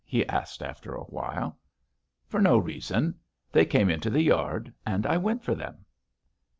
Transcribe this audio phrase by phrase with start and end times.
[0.03, 1.59] he asked after a while.
[2.25, 3.19] "For no reason.
[3.51, 5.85] They came into the yard and I went for them."